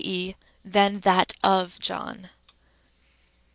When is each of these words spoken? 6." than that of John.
6." 0.03 0.33
than 0.65 1.01
that 1.01 1.31
of 1.43 1.77
John. 1.79 2.31